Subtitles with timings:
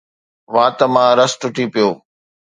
[0.53, 1.89] وات مان رس ٽٽي پيو